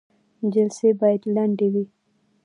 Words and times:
جلسې 0.53 0.89
باید 0.99 1.21
لنډې 1.35 1.67
وي 1.73 1.85